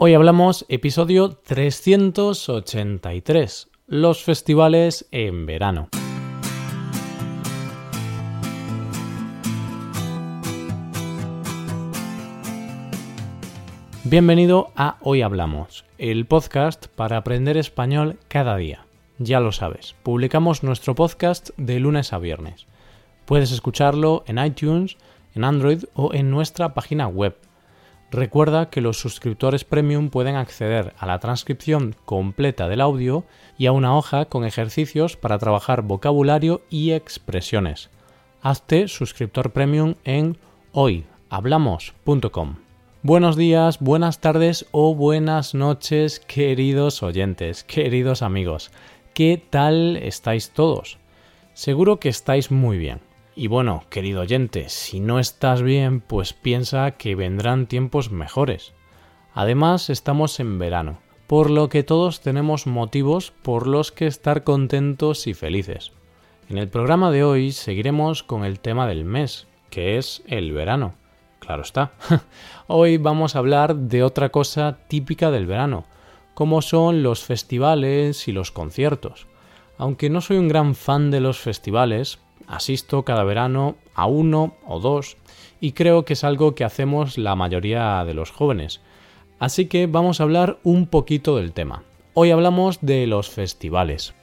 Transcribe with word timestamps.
Hoy 0.00 0.14
hablamos 0.14 0.64
episodio 0.68 1.30
383, 1.30 3.68
los 3.88 4.22
festivales 4.22 5.08
en 5.10 5.44
verano. 5.44 5.88
Bienvenido 14.04 14.70
a 14.76 14.98
Hoy 15.00 15.22
Hablamos, 15.22 15.84
el 15.98 16.26
podcast 16.26 16.86
para 16.86 17.16
aprender 17.16 17.56
español 17.56 18.20
cada 18.28 18.56
día. 18.56 18.86
Ya 19.18 19.40
lo 19.40 19.50
sabes, 19.50 19.96
publicamos 20.04 20.62
nuestro 20.62 20.94
podcast 20.94 21.50
de 21.56 21.80
lunes 21.80 22.12
a 22.12 22.20
viernes. 22.20 22.68
Puedes 23.24 23.50
escucharlo 23.50 24.22
en 24.28 24.38
iTunes, 24.38 24.96
en 25.34 25.42
Android 25.42 25.86
o 25.94 26.14
en 26.14 26.30
nuestra 26.30 26.72
página 26.72 27.08
web. 27.08 27.34
Recuerda 28.10 28.70
que 28.70 28.80
los 28.80 28.98
suscriptores 28.98 29.64
premium 29.64 30.08
pueden 30.08 30.36
acceder 30.36 30.94
a 30.98 31.06
la 31.06 31.18
transcripción 31.18 31.94
completa 32.06 32.66
del 32.66 32.80
audio 32.80 33.24
y 33.58 33.66
a 33.66 33.72
una 33.72 33.96
hoja 33.96 34.24
con 34.24 34.46
ejercicios 34.46 35.16
para 35.16 35.38
trabajar 35.38 35.82
vocabulario 35.82 36.62
y 36.70 36.92
expresiones. 36.92 37.90
Hazte 38.40 38.88
suscriptor 38.88 39.50
premium 39.50 39.96
en 40.04 40.38
hoyhablamos.com. 40.72 42.56
Buenos 43.02 43.36
días, 43.36 43.78
buenas 43.78 44.20
tardes 44.20 44.66
o 44.70 44.94
buenas 44.94 45.54
noches, 45.54 46.18
queridos 46.18 47.02
oyentes, 47.02 47.62
queridos 47.62 48.22
amigos. 48.22 48.70
¿Qué 49.12 49.42
tal 49.50 49.96
estáis 49.98 50.50
todos? 50.50 50.98
Seguro 51.52 52.00
que 52.00 52.08
estáis 52.08 52.50
muy 52.50 52.78
bien. 52.78 53.07
Y 53.40 53.46
bueno, 53.46 53.84
querido 53.88 54.22
oyente, 54.22 54.68
si 54.68 54.98
no 54.98 55.20
estás 55.20 55.62
bien, 55.62 56.00
pues 56.00 56.32
piensa 56.32 56.90
que 56.90 57.14
vendrán 57.14 57.68
tiempos 57.68 58.10
mejores. 58.10 58.72
Además, 59.32 59.90
estamos 59.90 60.40
en 60.40 60.58
verano, 60.58 60.98
por 61.28 61.48
lo 61.48 61.68
que 61.68 61.84
todos 61.84 62.20
tenemos 62.20 62.66
motivos 62.66 63.30
por 63.30 63.68
los 63.68 63.92
que 63.92 64.08
estar 64.08 64.42
contentos 64.42 65.28
y 65.28 65.34
felices. 65.34 65.92
En 66.48 66.58
el 66.58 66.66
programa 66.66 67.12
de 67.12 67.22
hoy 67.22 67.52
seguiremos 67.52 68.24
con 68.24 68.44
el 68.44 68.58
tema 68.58 68.88
del 68.88 69.04
mes, 69.04 69.46
que 69.70 69.98
es 69.98 70.24
el 70.26 70.50
verano. 70.50 70.94
Claro 71.38 71.62
está. 71.62 71.92
Hoy 72.66 72.96
vamos 72.96 73.36
a 73.36 73.38
hablar 73.38 73.76
de 73.76 74.02
otra 74.02 74.30
cosa 74.30 74.78
típica 74.88 75.30
del 75.30 75.46
verano, 75.46 75.84
como 76.34 76.60
son 76.60 77.04
los 77.04 77.22
festivales 77.22 78.26
y 78.26 78.32
los 78.32 78.50
conciertos. 78.50 79.28
Aunque 79.76 80.10
no 80.10 80.22
soy 80.22 80.38
un 80.38 80.48
gran 80.48 80.74
fan 80.74 81.12
de 81.12 81.20
los 81.20 81.38
festivales, 81.38 82.18
asisto 82.46 83.04
cada 83.04 83.24
verano 83.24 83.76
a 83.94 84.06
uno 84.06 84.54
o 84.66 84.80
dos 84.80 85.16
y 85.60 85.72
creo 85.72 86.04
que 86.04 86.12
es 86.12 86.24
algo 86.24 86.54
que 86.54 86.64
hacemos 86.64 87.18
la 87.18 87.34
mayoría 87.34 88.04
de 88.04 88.14
los 88.14 88.30
jóvenes. 88.30 88.80
Así 89.38 89.66
que 89.66 89.86
vamos 89.86 90.20
a 90.20 90.24
hablar 90.24 90.58
un 90.64 90.86
poquito 90.86 91.36
del 91.36 91.52
tema. 91.52 91.82
Hoy 92.14 92.30
hablamos 92.30 92.78
de 92.80 93.06
los 93.06 93.28
festivales. 93.30 94.14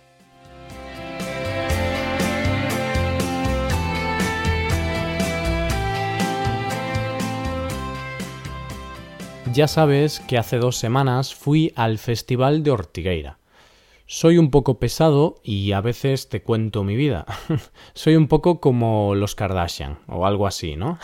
Ya 9.54 9.70
sabes 9.70 10.20
que 10.20 10.38
hace 10.38 10.58
dos 10.58 10.76
semanas 10.76 11.34
fui 11.34 11.72
al 11.78 11.98
Festival 11.98 12.62
de 12.62 12.72
Ortigueira. 12.72 13.38
Soy 14.08 14.38
un 14.38 14.52
poco 14.52 14.78
pesado 14.78 15.42
y 15.44 15.72
a 15.72 15.82
veces 15.82 16.30
te 16.30 16.44
cuento 16.44 16.84
mi 16.84 16.96
vida. 16.96 17.26
Soy 17.94 18.16
un 18.16 18.28
poco 18.28 18.60
como 18.60 19.16
los 19.16 19.34
Kardashian 19.34 19.98
o 20.08 20.28
algo 20.28 20.46
así, 20.46 20.76
¿no? 20.76 21.00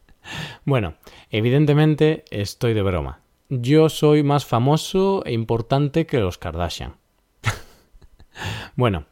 bueno, 0.66 0.94
evidentemente 1.30 2.24
estoy 2.30 2.74
de 2.74 2.82
broma. 2.82 3.20
Yo 3.48 3.88
soy 3.88 4.22
más 4.22 4.44
famoso 4.44 5.24
e 5.24 5.32
importante 5.32 6.06
que 6.06 6.18
los 6.18 6.36
Kardashian. 6.36 6.96
bueno, 8.76 9.06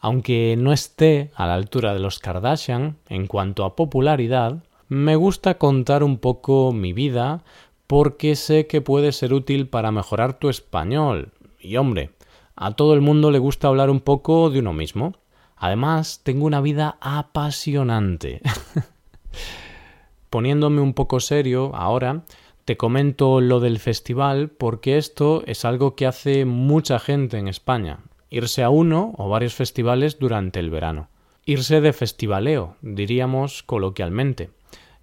aunque 0.00 0.56
no 0.58 0.72
esté 0.72 1.30
a 1.34 1.46
la 1.46 1.54
altura 1.54 1.92
de 1.92 2.00
los 2.00 2.18
Kardashian 2.18 2.96
en 3.10 3.26
cuanto 3.26 3.66
a 3.66 3.76
popularidad, 3.76 4.64
me 4.88 5.14
gusta 5.14 5.58
contar 5.58 6.02
un 6.02 6.16
poco 6.16 6.72
mi 6.72 6.94
vida 6.94 7.44
porque 7.86 8.34
sé 8.34 8.66
que 8.66 8.80
puede 8.80 9.12
ser 9.12 9.34
útil 9.34 9.68
para 9.68 9.92
mejorar 9.92 10.38
tu 10.38 10.48
español. 10.48 11.32
Y 11.58 11.76
hombre, 11.76 12.12
a 12.60 12.72
todo 12.72 12.94
el 12.94 13.00
mundo 13.00 13.30
le 13.30 13.38
gusta 13.38 13.68
hablar 13.68 13.88
un 13.88 14.00
poco 14.00 14.50
de 14.50 14.58
uno 14.58 14.72
mismo. 14.72 15.14
Además, 15.56 16.22
tengo 16.24 16.44
una 16.44 16.60
vida 16.60 16.98
apasionante. 17.00 18.40
Poniéndome 20.30 20.80
un 20.80 20.92
poco 20.92 21.20
serio 21.20 21.70
ahora, 21.74 22.24
te 22.64 22.76
comento 22.76 23.40
lo 23.40 23.60
del 23.60 23.78
festival 23.78 24.50
porque 24.50 24.98
esto 24.98 25.44
es 25.46 25.64
algo 25.64 25.94
que 25.94 26.06
hace 26.06 26.44
mucha 26.44 26.98
gente 26.98 27.38
en 27.38 27.46
España, 27.46 28.00
irse 28.28 28.64
a 28.64 28.70
uno 28.70 29.14
o 29.16 29.28
varios 29.28 29.54
festivales 29.54 30.18
durante 30.18 30.58
el 30.58 30.70
verano. 30.70 31.08
Irse 31.46 31.80
de 31.80 31.92
festivaleo, 31.92 32.76
diríamos 32.82 33.62
coloquialmente. 33.62 34.50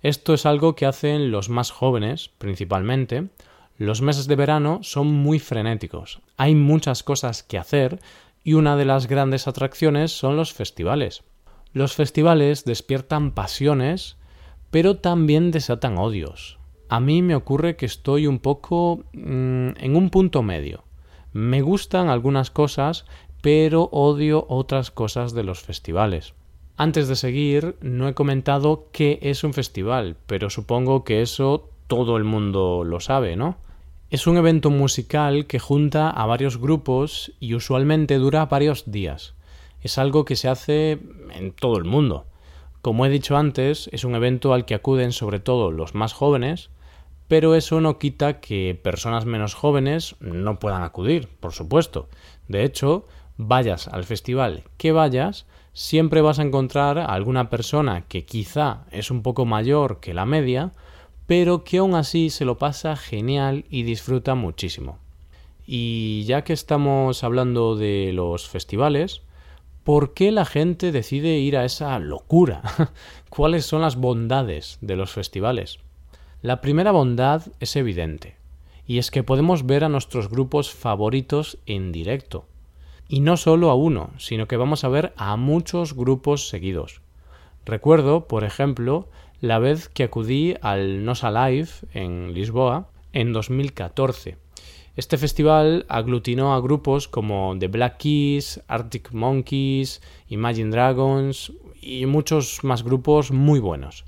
Esto 0.03 0.33
es 0.33 0.45
algo 0.45 0.75
que 0.75 0.85
hacen 0.85 1.31
los 1.31 1.47
más 1.47 1.71
jóvenes, 1.71 2.29
principalmente. 2.38 3.29
Los 3.77 4.01
meses 4.01 4.27
de 4.27 4.35
verano 4.35 4.79
son 4.83 5.07
muy 5.07 5.39
frenéticos. 5.39 6.19
Hay 6.38 6.56
muchas 6.56 7.03
cosas 7.03 7.44
que 7.44 7.57
hacer 7.57 8.00
y 8.44 8.53
una 8.53 8.75
de 8.75 8.85
las 8.85 9.07
grandes 9.07 9.47
atracciones 9.47 10.12
son 10.12 10.38
los 10.38 10.53
festivales. 10.53 11.23
Los 11.73 11.94
festivales 11.94 12.66
despiertan 12.66 13.31
pasiones, 13.31 14.18
pero 14.72 14.97
también 14.97 15.51
desatan 15.51 15.97
odios. 15.97 16.59
A 16.88 17.00
mí 17.00 17.22
me 17.22 17.35
ocurre 17.35 17.75
que 17.75 17.85
estoy 17.85 18.28
un 18.28 18.40
poco 18.40 19.03
mm, 19.13 19.69
en 19.78 19.95
un 19.95 20.09
punto 20.09 20.44
medio. 20.44 20.84
Me 21.34 21.62
gustan 21.62 22.09
algunas 22.09 22.51
cosas, 22.51 23.06
pero 23.41 23.90
odio 23.91 24.45
otras 24.50 24.91
cosas 24.91 25.34
de 25.34 25.44
los 25.44 25.62
festivales. 25.62 26.34
Antes 26.78 27.07
de 27.07 27.16
seguir, 27.16 27.78
no 27.81 28.07
he 28.07 28.13
comentado 28.13 28.90
qué 28.91 29.19
es 29.22 29.44
un 29.44 29.53
festival, 29.53 30.18
pero 30.28 30.50
supongo 30.50 31.03
que 31.03 31.22
eso 31.22 31.69
todo 31.88 32.18
el 32.18 32.24
mundo 32.24 32.84
lo 32.84 33.00
sabe, 33.00 33.35
¿no? 33.35 33.57
Es 34.11 34.27
un 34.27 34.38
evento 34.38 34.69
musical 34.69 35.47
que 35.47 35.57
junta 35.57 36.11
a 36.11 36.27
varios 36.27 36.59
grupos 36.59 37.33
y 37.39 37.55
usualmente 37.55 38.19
dura 38.19 38.45
varios 38.45 38.91
días. 38.91 39.33
Es 39.81 39.97
algo 39.97 40.25
que 40.25 40.35
se 40.35 40.47
hace 40.47 40.99
en 41.33 41.51
todo 41.51 41.77
el 41.77 41.85
mundo. 41.85 42.27
Como 42.83 43.07
he 43.07 43.09
dicho 43.09 43.35
antes, 43.35 43.89
es 43.91 44.03
un 44.03 44.13
evento 44.13 44.53
al 44.53 44.65
que 44.65 44.75
acuden 44.75 45.11
sobre 45.11 45.39
todo 45.39 45.71
los 45.71 45.95
más 45.95 46.13
jóvenes, 46.13 46.69
pero 47.27 47.55
eso 47.55 47.81
no 47.81 47.97
quita 47.97 48.39
que 48.39 48.79
personas 48.79 49.25
menos 49.25 49.55
jóvenes 49.55 50.15
no 50.19 50.59
puedan 50.59 50.83
acudir, 50.83 51.27
por 51.39 51.53
supuesto. 51.53 52.07
De 52.47 52.63
hecho, 52.63 53.07
vayas 53.38 53.88
al 53.88 54.03
festival 54.03 54.65
que 54.77 54.91
vayas, 54.91 55.47
siempre 55.73 56.21
vas 56.21 56.38
a 56.38 56.44
encontrar 56.44 56.99
a 56.99 57.05
alguna 57.05 57.49
persona 57.49 58.05
que 58.07 58.23
quizá 58.23 58.85
es 58.91 59.09
un 59.09 59.23
poco 59.23 59.45
mayor 59.45 59.99
que 59.99 60.13
la 60.13 60.27
media, 60.27 60.73
pero 61.28 61.63
que 61.63 61.80
aún 61.80 61.96
así 61.96 62.30
se 62.30 62.46
lo 62.46 62.58
pasa 62.58 62.96
genial 62.96 63.66
y 63.69 63.84
disfruta 63.84 64.36
muchísimo. 64.36 65.00
Y 65.66 66.24
ya 66.25 66.44
que 66.44 66.53
estamos 66.53 67.24
hablando 67.24 67.75
de 67.75 68.12
los 68.13 68.47
festivales, 68.47 69.22
¿por 69.84 70.13
qué 70.13 70.31
la 70.31 70.46
gente 70.46 70.91
decide 70.91 71.40
ir 71.40 71.58
a 71.58 71.66
esa 71.66 71.97
locura? 72.00 72.62
¿Cuáles 73.30 73.66
son 73.66 73.81
las 73.81 73.96
bondades 73.96 74.78
de 74.81 74.96
los 74.96 75.12
festivales? 75.12 75.80
La 76.41 76.62
primera 76.62 76.91
bondad 76.91 77.42
es 77.59 77.75
evidente, 77.75 78.36
y 78.86 79.00
es 79.00 79.09
que 79.09 79.24
podemos 79.24 79.66
ver 79.66 79.84
a 79.84 79.90
nuestros 79.90 80.30
grupos 80.30 80.72
favoritos 80.72 81.57
en 81.66 81.92
directo. 81.92 82.46
Y 83.07 83.22
no 83.22 83.38
solo 83.38 83.72
a 83.72 83.75
uno, 83.75 84.12
sino 84.18 84.47
que 84.47 84.57
vamos 84.57 84.84
a 84.84 84.90
ver 84.90 85.13
a 85.18 85.36
muchos 85.38 85.96
grupos 85.96 86.47
seguidos. 86.47 87.02
Recuerdo, 87.66 88.28
por 88.28 88.44
ejemplo, 88.44 89.07
la 89.41 89.59
vez 89.59 89.90
que 89.90 90.03
acudí 90.03 90.56
al 90.62 91.06
Nos 91.06 91.23
Alive 91.23 91.69
en 91.94 92.34
Lisboa 92.34 92.90
en 93.13 93.34
2014. 93.34 94.38
Este 94.95 95.18
festival 95.18 95.86
aglutinó 95.89 96.54
a 96.54 96.62
grupos 96.62 97.07
como 97.07 97.56
The 97.59 97.68
Black 97.68 97.98
Keys, 97.98 98.62
Arctic 98.68 99.12
Monkeys, 99.12 100.01
Imagine 100.30 100.71
Dragons 100.71 101.51
y 101.81 102.06
muchos 102.06 102.63
más 102.63 102.83
grupos 102.83 103.31
muy 103.31 103.59
buenos. 103.59 104.06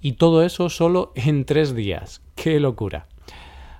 Y 0.00 0.12
todo 0.12 0.42
eso 0.42 0.70
solo 0.70 1.12
en 1.14 1.44
tres 1.44 1.74
días. 1.74 2.22
¡Qué 2.34 2.58
locura! 2.58 3.06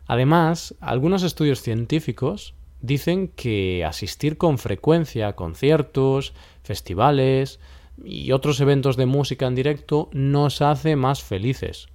Además, 0.07 0.75
algunos 0.81 1.23
estudios 1.23 1.63
científicos 1.63 2.55
dicen 2.83 3.29
que 3.29 3.85
asistir 3.85 4.37
con 4.37 4.59
frecuencia 4.59 5.29
a 5.29 5.37
conciertos, 5.37 6.35
festivales 6.63 7.59
y 8.05 8.33
otros 8.33 8.61
eventos 8.61 8.97
de 8.97 9.07
música 9.07 9.47
en 9.47 9.55
directo 9.55 10.09
nos 10.13 10.63
hace 10.63 10.97
más 10.97 11.23
felices. 11.23 11.89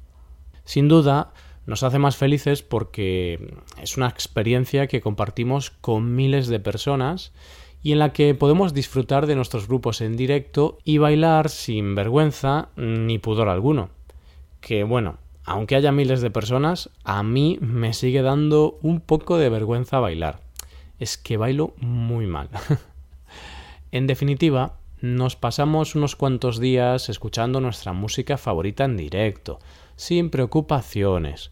Sin 0.63 0.87
duda, 0.87 1.33
nos 1.65 1.83
hace 1.83 1.99
más 1.99 2.15
felices 2.15 2.61
porque 2.61 3.55
es 3.81 3.97
una 3.97 4.07
experiencia 4.07 4.87
que 4.87 5.01
compartimos 5.01 5.71
con 5.71 6.15
miles 6.15 6.47
de 6.47 6.59
personas 6.59 7.33
y 7.81 7.91
en 7.91 7.99
la 7.99 8.13
que 8.13 8.33
podemos 8.33 8.73
disfrutar 8.73 9.27
de 9.27 9.35
nuestros 9.35 9.67
grupos 9.67 10.01
en 10.01 10.17
directo 10.17 10.79
y 10.83 10.97
bailar 10.97 11.49
sin 11.49 11.95
vergüenza 11.95 12.69
ni 12.75 13.19
pudor 13.19 13.49
alguno. 13.49 13.89
Que 14.59 14.83
bueno, 14.83 15.17
aunque 15.43 15.75
haya 15.75 15.91
miles 15.91 16.21
de 16.21 16.31
personas, 16.31 16.89
a 17.03 17.21
mí 17.21 17.59
me 17.61 17.93
sigue 17.93 18.23
dando 18.23 18.79
un 18.81 19.01
poco 19.01 19.37
de 19.37 19.49
vergüenza 19.49 19.99
bailar. 19.99 20.39
Es 20.97 21.17
que 21.17 21.37
bailo 21.37 21.73
muy 21.77 22.25
mal. 22.25 22.49
en 23.91 24.07
definitiva, 24.07 24.77
nos 25.05 25.35
pasamos 25.35 25.93
unos 25.93 26.15
cuantos 26.15 26.59
días 26.59 27.09
escuchando 27.09 27.61
nuestra 27.61 27.93
música 27.93 28.39
favorita 28.39 28.85
en 28.85 28.97
directo, 28.97 29.59
sin 29.95 30.31
preocupaciones. 30.31 31.51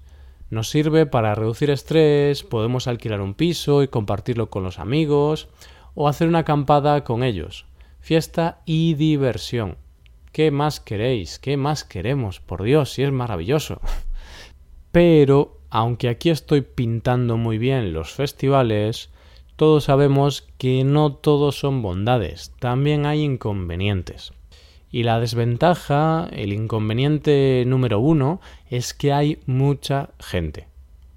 Nos 0.50 0.71
sirve 0.71 1.05
para 1.05 1.35
reducir 1.35 1.69
estrés, 1.69 2.44
podemos 2.44 2.88
alquilar 2.88 3.21
un 3.21 3.35
piso 3.35 3.83
y 3.83 3.89
compartirlo 3.89 4.50
con 4.50 4.63
los 4.63 4.79
amigos, 4.79 5.50
o 5.94 6.07
hacer 6.07 6.27
una 6.27 6.39
acampada 6.39 7.03
con 7.03 7.21
ellos. 7.23 7.67
Fiesta 8.00 8.61
y 8.65 8.95
diversión. 8.95 9.77
¿Qué 10.31 10.50
más 10.50 10.79
queréis? 10.79 11.38
¿Qué 11.38 11.55
más 11.55 11.83
queremos? 11.83 12.39
Por 12.39 12.63
Dios, 12.63 12.91
si 12.91 13.03
es 13.03 13.11
maravilloso. 13.11 13.79
Pero, 14.91 15.59
aunque 15.69 16.09
aquí 16.09 16.31
estoy 16.31 16.61
pintando 16.61 17.38
muy 17.38 17.59
bien 17.59 17.94
los 17.94 18.13
festivales, 18.13 19.11
todos 19.55 19.85
sabemos 19.85 20.47
que 20.57 20.83
no 20.83 21.13
todos 21.13 21.59
son 21.59 21.81
bondades, 21.81 22.53
también 22.59 23.05
hay 23.05 23.21
inconvenientes. 23.21 24.33
Y 24.91 25.03
la 25.03 25.19
desventaja, 25.19 26.29
el 26.31 26.53
inconveniente 26.53 27.63
número 27.65 28.00
uno, 28.00 28.41
es 28.69 28.94
que 28.94 29.11
hay 29.11 29.39
mucha 29.45 30.11
gente. 30.19 30.67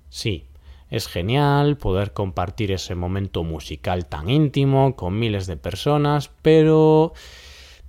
Sí, 0.09 0.47
es 0.91 1.09
genial 1.09 1.77
poder 1.77 2.13
compartir 2.13 2.73
ese 2.73 2.95
momento 2.95 3.45
musical 3.45 4.07
tan 4.07 4.31
íntimo 4.31 4.97
con 4.97 5.19
miles 5.19 5.47
de 5.47 5.57
personas, 5.57 6.31
pero 6.43 7.13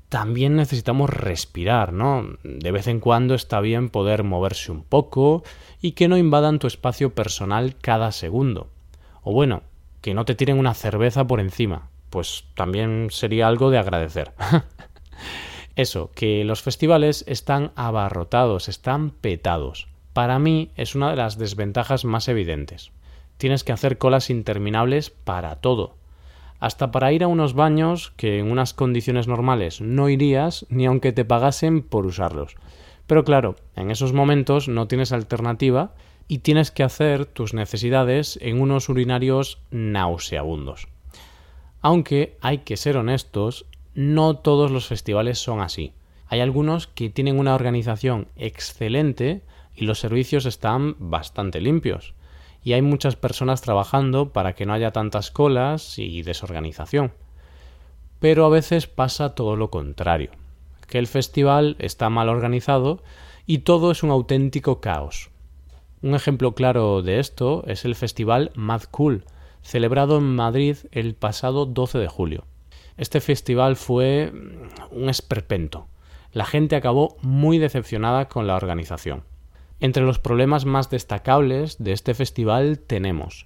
también 0.09 0.55
necesitamos 0.55 1.09
respirar, 1.09 1.93
¿no? 1.93 2.37
De 2.43 2.71
vez 2.71 2.87
en 2.87 2.99
cuando 2.99 3.35
está 3.35 3.61
bien 3.61 3.89
poder 3.89 4.23
moverse 4.23 4.71
un 4.71 4.83
poco 4.83 5.43
y 5.81 5.91
que 5.91 6.07
no 6.07 6.17
invadan 6.17 6.59
tu 6.59 6.67
espacio 6.67 7.13
personal 7.13 7.75
cada 7.77 8.11
segundo. 8.11 8.69
O 9.21 9.33
bueno, 9.33 9.61
que 10.07 10.13
no 10.13 10.23
te 10.23 10.35
tiren 10.35 10.57
una 10.57 10.73
cerveza 10.73 11.27
por 11.27 11.41
encima, 11.41 11.89
pues 12.09 12.45
también 12.55 13.09
sería 13.11 13.45
algo 13.45 13.71
de 13.71 13.77
agradecer. 13.77 14.31
Eso, 15.75 16.11
que 16.15 16.45
los 16.45 16.61
festivales 16.61 17.25
están 17.27 17.73
abarrotados, 17.75 18.69
están 18.69 19.09
petados. 19.09 19.89
Para 20.13 20.39
mí 20.39 20.71
es 20.77 20.95
una 20.95 21.09
de 21.09 21.17
las 21.17 21.37
desventajas 21.37 22.05
más 22.05 22.29
evidentes. 22.29 22.93
Tienes 23.35 23.65
que 23.65 23.73
hacer 23.73 23.97
colas 23.97 24.29
interminables 24.29 25.09
para 25.09 25.57
todo 25.57 25.97
hasta 26.61 26.89
para 26.89 27.11
ir 27.11 27.25
a 27.25 27.27
unos 27.27 27.53
baños 27.53 28.13
que 28.15 28.39
en 28.39 28.49
unas 28.49 28.73
condiciones 28.73 29.27
normales 29.27 29.81
no 29.81 30.07
irías 30.07 30.65
ni 30.69 30.85
aunque 30.85 31.11
te 31.11 31.25
pagasen 31.25 31.81
por 31.81 32.05
usarlos. 32.05 32.55
Pero 33.07 33.25
claro, 33.25 33.57
en 33.75 33.91
esos 33.91 34.13
momentos 34.13 34.69
no 34.69 34.87
tienes 34.87 35.11
alternativa 35.11 35.91
y 36.27 36.39
tienes 36.39 36.71
que 36.71 36.83
hacer 36.83 37.25
tus 37.25 37.53
necesidades 37.53 38.37
en 38.41 38.61
unos 38.61 38.89
urinarios 38.89 39.59
nauseabundos. 39.71 40.87
Aunque 41.81 42.37
hay 42.41 42.59
que 42.59 42.77
ser 42.77 42.97
honestos, 42.97 43.65
no 43.93 44.37
todos 44.37 44.71
los 44.71 44.87
festivales 44.87 45.39
son 45.39 45.61
así. 45.61 45.93
Hay 46.27 46.41
algunos 46.41 46.87
que 46.87 47.09
tienen 47.09 47.39
una 47.39 47.55
organización 47.55 48.27
excelente 48.35 49.41
y 49.73 49.85
los 49.85 49.99
servicios 49.99 50.45
están 50.45 50.95
bastante 50.99 51.61
limpios 51.61 52.13
y 52.63 52.73
hay 52.73 52.81
muchas 52.81 53.15
personas 53.15 53.61
trabajando 53.61 54.33
para 54.33 54.53
que 54.53 54.65
no 54.65 54.73
haya 54.73 54.91
tantas 54.91 55.31
colas 55.31 55.97
y 55.99 56.21
desorganización. 56.23 57.13
Pero 58.19 58.45
a 58.45 58.49
veces 58.49 58.87
pasa 58.87 59.35
todo 59.35 59.55
lo 59.55 59.69
contrario, 59.69 60.31
que 60.87 60.97
el 60.97 61.07
festival 61.07 61.77
está 61.79 62.09
mal 62.09 62.27
organizado 62.27 63.01
y 63.45 63.59
todo 63.59 63.91
es 63.91 64.03
un 64.03 64.09
auténtico 64.09 64.81
caos. 64.81 65.29
Un 66.07 66.15
ejemplo 66.15 66.55
claro 66.55 67.01
de 67.01 67.19
esto 67.19 67.65
es 67.67 67.83
el 67.83 67.93
festival 67.93 68.53
Mad 68.55 68.83
Cool, 68.91 69.25
celebrado 69.61 70.19
en 70.19 70.37
Madrid 70.37 70.77
el 70.93 71.15
pasado 71.15 71.65
12 71.65 71.97
de 71.97 72.07
julio. 72.07 72.45
Este 72.95 73.19
festival 73.19 73.75
fue 73.75 74.31
un 74.89 75.09
esperpento. 75.09 75.87
La 76.31 76.45
gente 76.45 76.77
acabó 76.77 77.17
muy 77.23 77.57
decepcionada 77.57 78.29
con 78.29 78.47
la 78.47 78.55
organización. 78.55 79.25
Entre 79.81 80.01
los 80.01 80.17
problemas 80.17 80.63
más 80.63 80.89
destacables 80.89 81.77
de 81.77 81.91
este 81.91 82.13
festival 82.13 82.79
tenemos 82.79 83.45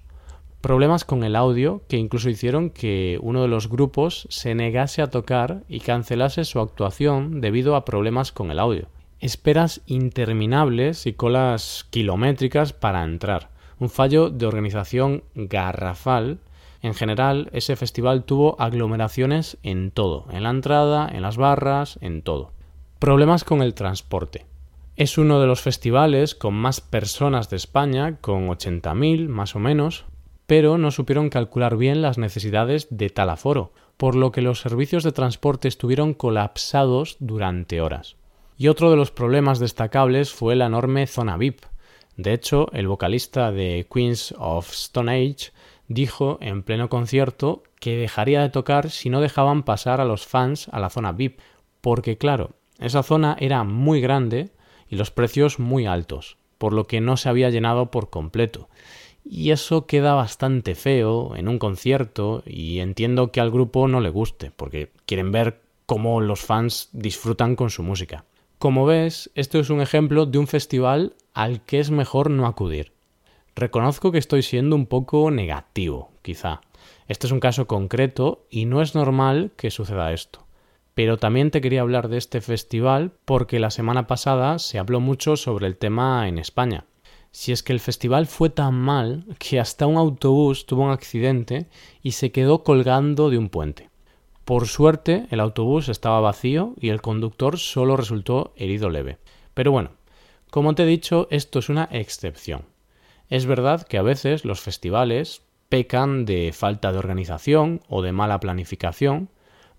problemas 0.60 1.04
con 1.04 1.24
el 1.24 1.34
audio 1.34 1.82
que 1.88 1.96
incluso 1.96 2.30
hicieron 2.30 2.70
que 2.70 3.18
uno 3.22 3.42
de 3.42 3.48
los 3.48 3.68
grupos 3.68 4.28
se 4.30 4.54
negase 4.54 5.02
a 5.02 5.10
tocar 5.10 5.64
y 5.68 5.80
cancelase 5.80 6.44
su 6.44 6.60
actuación 6.60 7.40
debido 7.40 7.74
a 7.74 7.84
problemas 7.84 8.30
con 8.30 8.52
el 8.52 8.60
audio. 8.60 8.86
Esperas 9.22 9.82
interminables 9.86 11.06
y 11.06 11.12
colas 11.12 11.86
kilométricas 11.90 12.72
para 12.72 13.04
entrar. 13.04 13.50
Un 13.78 13.88
fallo 13.88 14.30
de 14.30 14.46
organización 14.46 15.22
garrafal. 15.36 16.40
En 16.82 16.92
general, 16.94 17.48
ese 17.52 17.76
festival 17.76 18.24
tuvo 18.24 18.60
aglomeraciones 18.60 19.58
en 19.62 19.92
todo, 19.92 20.26
en 20.32 20.42
la 20.42 20.50
entrada, 20.50 21.08
en 21.08 21.22
las 21.22 21.36
barras, 21.36 22.00
en 22.02 22.22
todo. 22.22 22.50
Problemas 22.98 23.44
con 23.44 23.62
el 23.62 23.74
transporte. 23.74 24.44
Es 24.96 25.16
uno 25.16 25.38
de 25.38 25.46
los 25.46 25.60
festivales 25.60 26.34
con 26.34 26.54
más 26.54 26.80
personas 26.80 27.48
de 27.48 27.58
España, 27.58 28.16
con 28.20 28.48
80.000 28.48 29.28
más 29.28 29.54
o 29.54 29.60
menos, 29.60 30.04
pero 30.48 30.78
no 30.78 30.90
supieron 30.90 31.30
calcular 31.30 31.76
bien 31.76 32.02
las 32.02 32.18
necesidades 32.18 32.88
de 32.90 33.08
tal 33.08 33.30
aforo, 33.30 33.72
por 33.96 34.16
lo 34.16 34.32
que 34.32 34.42
los 34.42 34.60
servicios 34.60 35.04
de 35.04 35.12
transporte 35.12 35.68
estuvieron 35.68 36.12
colapsados 36.12 37.18
durante 37.20 37.80
horas. 37.80 38.16
Y 38.62 38.68
otro 38.68 38.92
de 38.92 38.96
los 38.96 39.10
problemas 39.10 39.58
destacables 39.58 40.32
fue 40.32 40.54
la 40.54 40.66
enorme 40.66 41.08
zona 41.08 41.36
VIP. 41.36 41.62
De 42.16 42.32
hecho, 42.32 42.70
el 42.72 42.86
vocalista 42.86 43.50
de 43.50 43.88
Queens 43.92 44.36
of 44.38 44.70
Stone 44.70 45.10
Age 45.10 45.50
dijo 45.88 46.38
en 46.40 46.62
pleno 46.62 46.88
concierto 46.88 47.64
que 47.80 47.96
dejaría 47.96 48.40
de 48.40 48.50
tocar 48.50 48.90
si 48.90 49.10
no 49.10 49.20
dejaban 49.20 49.64
pasar 49.64 50.00
a 50.00 50.04
los 50.04 50.28
fans 50.28 50.68
a 50.68 50.78
la 50.78 50.90
zona 50.90 51.10
VIP, 51.10 51.40
porque 51.80 52.18
claro, 52.18 52.50
esa 52.78 53.02
zona 53.02 53.36
era 53.40 53.64
muy 53.64 54.00
grande, 54.00 54.50
y 54.88 54.94
los 54.94 55.10
precios 55.10 55.58
muy 55.58 55.86
altos, 55.86 56.36
por 56.58 56.72
lo 56.72 56.86
que 56.86 57.00
no 57.00 57.16
se 57.16 57.28
había 57.28 57.50
llenado 57.50 57.90
por 57.90 58.10
completo. 58.10 58.68
Y 59.24 59.50
eso 59.50 59.86
queda 59.86 60.14
bastante 60.14 60.76
feo 60.76 61.34
en 61.34 61.48
un 61.48 61.58
concierto 61.58 62.44
y 62.46 62.78
entiendo 62.78 63.32
que 63.32 63.40
al 63.40 63.50
grupo 63.50 63.88
no 63.88 63.98
le 63.98 64.10
guste, 64.10 64.52
porque 64.54 64.92
quieren 65.04 65.32
ver 65.32 65.62
cómo 65.84 66.20
los 66.20 66.42
fans 66.42 66.90
disfrutan 66.92 67.56
con 67.56 67.68
su 67.68 67.82
música. 67.82 68.24
Como 68.62 68.86
ves, 68.86 69.28
esto 69.34 69.58
es 69.58 69.70
un 69.70 69.80
ejemplo 69.80 70.24
de 70.24 70.38
un 70.38 70.46
festival 70.46 71.16
al 71.34 71.64
que 71.64 71.80
es 71.80 71.90
mejor 71.90 72.30
no 72.30 72.46
acudir. 72.46 72.92
Reconozco 73.56 74.12
que 74.12 74.18
estoy 74.18 74.42
siendo 74.42 74.76
un 74.76 74.86
poco 74.86 75.32
negativo, 75.32 76.12
quizá. 76.22 76.60
Este 77.08 77.26
es 77.26 77.32
un 77.32 77.40
caso 77.40 77.66
concreto 77.66 78.46
y 78.50 78.66
no 78.66 78.80
es 78.80 78.94
normal 78.94 79.50
que 79.56 79.72
suceda 79.72 80.12
esto. 80.12 80.46
Pero 80.94 81.16
también 81.16 81.50
te 81.50 81.60
quería 81.60 81.80
hablar 81.80 82.06
de 82.06 82.18
este 82.18 82.40
festival 82.40 83.10
porque 83.24 83.58
la 83.58 83.72
semana 83.72 84.06
pasada 84.06 84.60
se 84.60 84.78
habló 84.78 85.00
mucho 85.00 85.34
sobre 85.34 85.66
el 85.66 85.76
tema 85.76 86.28
en 86.28 86.38
España. 86.38 86.84
Si 87.32 87.50
es 87.50 87.64
que 87.64 87.72
el 87.72 87.80
festival 87.80 88.28
fue 88.28 88.48
tan 88.48 88.74
mal 88.74 89.24
que 89.40 89.58
hasta 89.58 89.88
un 89.88 89.96
autobús 89.96 90.66
tuvo 90.66 90.84
un 90.84 90.92
accidente 90.92 91.66
y 92.00 92.12
se 92.12 92.30
quedó 92.30 92.62
colgando 92.62 93.28
de 93.28 93.38
un 93.38 93.48
puente. 93.48 93.90
Por 94.44 94.66
suerte, 94.66 95.26
el 95.30 95.40
autobús 95.40 95.88
estaba 95.88 96.20
vacío 96.20 96.74
y 96.80 96.88
el 96.88 97.00
conductor 97.00 97.58
solo 97.58 97.96
resultó 97.96 98.52
herido 98.56 98.90
leve. 98.90 99.18
Pero 99.54 99.70
bueno, 99.70 99.90
como 100.50 100.74
te 100.74 100.82
he 100.82 100.86
dicho, 100.86 101.28
esto 101.30 101.60
es 101.60 101.68
una 101.68 101.88
excepción. 101.92 102.64
Es 103.28 103.46
verdad 103.46 103.86
que 103.86 103.98
a 103.98 104.02
veces 104.02 104.44
los 104.44 104.60
festivales 104.60 105.42
pecan 105.68 106.26
de 106.26 106.52
falta 106.52 106.92
de 106.92 106.98
organización 106.98 107.80
o 107.88 108.02
de 108.02 108.12
mala 108.12 108.40
planificación, 108.40 109.30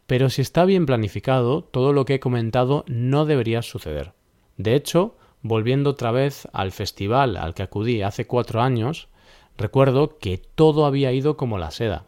pero 0.07 0.29
si 0.29 0.41
está 0.41 0.65
bien 0.65 0.85
planificado, 0.85 1.63
todo 1.63 1.93
lo 1.93 2.05
que 2.05 2.15
he 2.15 2.19
comentado 2.19 2.85
no 2.87 3.25
debería 3.25 3.61
suceder. 3.61 4.13
De 4.57 4.75
hecho, 4.75 5.15
volviendo 5.41 5.91
otra 5.91 6.11
vez 6.11 6.47
al 6.53 6.71
festival 6.71 7.37
al 7.37 7.53
que 7.53 7.63
acudí 7.63 8.01
hace 8.01 8.25
cuatro 8.25 8.61
años, 8.61 9.09
recuerdo 9.57 10.17
que 10.17 10.37
todo 10.37 10.85
había 10.85 11.11
ido 11.11 11.37
como 11.37 11.57
la 11.57 11.69
seda. 11.69 12.07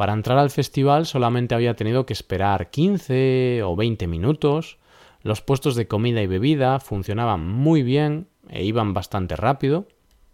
Para 0.00 0.14
entrar 0.14 0.38
al 0.38 0.48
festival 0.48 1.04
solamente 1.04 1.54
había 1.54 1.76
tenido 1.76 2.06
que 2.06 2.14
esperar 2.14 2.70
15 2.70 3.62
o 3.62 3.76
20 3.76 4.06
minutos, 4.06 4.78
los 5.22 5.42
puestos 5.42 5.74
de 5.74 5.88
comida 5.88 6.22
y 6.22 6.26
bebida 6.26 6.80
funcionaban 6.80 7.46
muy 7.46 7.82
bien 7.82 8.26
e 8.48 8.64
iban 8.64 8.94
bastante 8.94 9.36
rápido, 9.36 9.88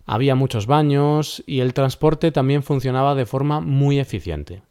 había 0.05 0.37
muchos 0.37 0.69
baños 0.69 1.43
y 1.49 1.59
el 1.59 1.75
transporte 1.75 2.31
también 2.31 2.63
funcionaba 2.63 3.17
de 3.17 3.27
forma 3.27 3.61
muy 3.61 3.99
eficiente. 3.99 4.63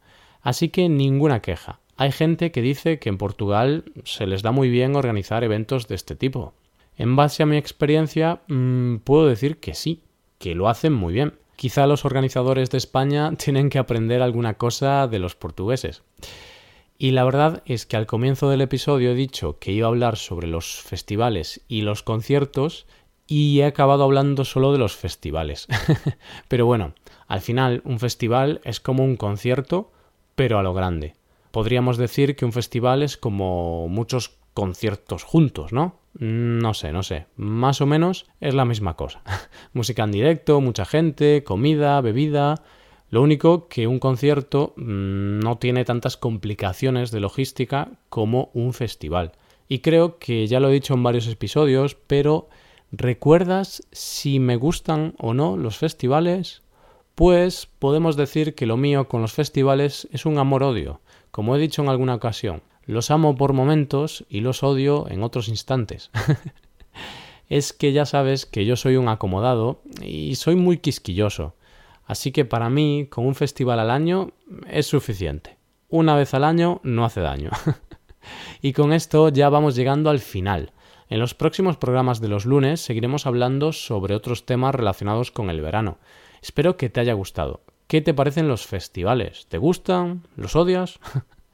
Así 0.41 0.69
que 0.69 0.87
ninguna 0.87 1.41
queja. 1.41 1.81
Hay 1.97 2.13
gente 2.13 2.53
que 2.53 2.61
dice 2.61 2.97
que 2.97 3.09
en 3.09 3.17
Portugal 3.17 3.91
se 4.05 4.25
les 4.25 4.43
da 4.43 4.53
muy 4.53 4.69
bien 4.69 4.95
organizar 4.95 5.43
eventos 5.43 5.89
de 5.89 5.95
este 5.95 6.15
tipo. 6.15 6.53
En 6.95 7.17
base 7.17 7.43
a 7.43 7.45
mi 7.45 7.57
experiencia, 7.57 8.39
mm, 8.47 8.99
puedo 8.99 9.27
decir 9.27 9.59
que 9.59 9.73
sí, 9.73 10.03
que 10.37 10.55
lo 10.55 10.69
hacen 10.69 10.93
muy 10.93 11.13
bien. 11.13 11.33
Quizá 11.55 11.88
los 11.88 12.05
organizadores 12.05 12.69
de 12.69 12.77
España 12.77 13.31
tienen 13.38 13.69
que 13.69 13.79
aprender 13.79 14.21
alguna 14.21 14.55
cosa 14.55 15.07
de 15.07 15.19
los 15.19 15.35
portugueses. 15.35 16.03
Y 16.97 17.12
la 17.12 17.25
verdad 17.25 17.62
es 17.65 17.85
que 17.85 17.97
al 17.97 18.05
comienzo 18.05 18.50
del 18.50 18.62
episodio 18.62 19.12
he 19.12 19.15
dicho 19.15 19.59
que 19.59 19.71
iba 19.71 19.88
a 19.88 19.89
hablar 19.89 20.15
sobre 20.15 20.47
los 20.47 20.81
festivales 20.81 21.62
y 21.67 21.81
los 21.81 22.03
conciertos 22.03 22.85
y 23.27 23.59
he 23.59 23.65
acabado 23.65 24.03
hablando 24.03 24.45
solo 24.45 24.71
de 24.71 24.77
los 24.77 24.95
festivales. 24.95 25.67
pero 26.47 26.65
bueno, 26.65 26.93
al 27.27 27.41
final 27.41 27.81
un 27.83 28.00
festival 28.00 28.62
es 28.63 28.79
como 28.79 29.03
un 29.03 29.17
concierto, 29.17 29.91
pero 30.35 30.57
a 30.57 30.63
lo 30.63 30.74
grande. 30.74 31.15
Podríamos 31.51 31.97
decir 31.97 32.35
que 32.35 32.45
un 32.45 32.53
festival 32.53 33.03
es 33.03 33.17
como 33.17 33.88
muchos 33.88 34.38
conciertos 34.53 35.24
juntos, 35.24 35.74
¿no? 35.74 36.00
No 36.17 36.74
sé, 36.74 36.93
no 36.93 37.03
sé. 37.03 37.25
Más 37.36 37.81
o 37.81 37.86
menos 37.86 38.25
es 38.39 38.53
la 38.53 38.65
misma 38.65 38.95
cosa. 38.95 39.22
Música 39.74 40.03
en 40.03 40.12
directo, 40.12 40.62
mucha 40.62 40.86
gente, 40.86 41.43
comida, 41.43 42.00
bebida. 42.00 42.63
Lo 43.10 43.22
único 43.22 43.67
que 43.67 43.88
un 43.88 44.00
concierto 44.00 44.74
mm, 44.77 45.39
no 45.39 45.57
tiene 45.57 45.84
tantas 45.84 46.15
complicaciones 46.15 47.12
de 47.12 47.19
logística 47.19 47.89
como 48.10 48.50
un 48.53 48.74
festival. 48.74 49.34
Y 49.67 49.79
creo 49.79 50.17
que 50.17 50.48
ya 50.48 50.60
lo 50.60 50.69
he 50.69 50.74
dicho 50.74 50.93
en 50.93 51.03
varios 51.03 51.27
episodios, 51.27 51.95
pero 52.07 52.48
¿recuerdas 52.91 53.84
si 53.91 54.39
me 54.39 54.55
gustan 54.55 55.15
o 55.17 55.34
no 55.34 55.57
los 55.57 55.77
festivales? 55.77 56.62
Pues 57.15 57.67
podemos 57.79 58.15
decir 58.15 58.55
que 58.55 58.65
lo 58.65 58.77
mío 58.77 59.07
con 59.07 59.22
los 59.22 59.34
festivales 59.34 60.07
es 60.12 60.25
un 60.25 60.38
amor-odio, 60.38 61.01
como 61.31 61.55
he 61.55 61.60
dicho 61.60 61.81
en 61.81 61.89
alguna 61.89 62.15
ocasión. 62.15 62.62
Los 62.88 63.12
amo 63.12 63.36
por 63.36 63.54
momentos 63.54 64.25
y 64.30 64.42
los 64.42 64.63
odio 64.63 65.08
en 65.10 65.24
otros 65.24 65.48
instantes. 65.48 66.12
es 67.50 67.74
que 67.74 67.94
ya 67.94 68.06
sabes 68.06 68.46
que 68.46 68.65
yo 68.65 68.75
soy 68.75 68.96
un 68.96 69.08
acomodado 69.08 69.82
y 70.01 70.36
soy 70.36 70.56
muy 70.56 70.77
quisquilloso. 70.77 71.56
Así 72.06 72.32
que 72.32 72.46
para 72.46 72.70
mí, 72.70 73.08
con 73.10 73.25
un 73.25 73.36
festival 73.36 73.80
al 73.80 73.89
año 73.89 74.32
es 74.70 74.86
suficiente. 74.86 75.58
Una 75.89 76.15
vez 76.15 76.34
al 76.34 76.44
año 76.44 76.80
no 76.84 77.06
hace 77.06 77.22
daño. 77.22 77.50
y 78.62 78.74
con 78.74 78.94
esto 78.94 79.30
ya 79.30 79.50
vamos 79.50 79.75
llegando 79.75 80.10
al 80.10 80.20
final. 80.20 80.72
En 81.10 81.20
los 81.20 81.34
próximos 81.34 81.77
programas 81.77 82.20
de 82.20 82.27
los 82.27 82.46
lunes 82.46 82.82
seguiremos 82.82 83.25
hablando 83.25 83.72
sobre 83.74 84.15
otros 84.15 84.46
temas 84.46 84.74
relacionados 84.74 85.32
con 85.32 85.50
el 85.50 85.62
verano. 85.62 85.98
Espero 86.42 86.77
que 86.77 86.89
te 86.89 87.00
haya 87.00 87.13
gustado. 87.13 87.62
¿Qué 87.88 88.01
te 88.01 88.13
parecen 88.13 88.48
los 88.48 88.65
festivales? 88.65 89.46
¿Te 89.48 89.58
gustan? 89.58 90.27
¿Los 90.36 90.56
odias? 90.56 91.00